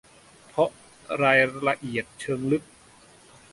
[0.47, 0.69] เพราะ
[1.23, 2.63] รายละเอียดเชิงลึก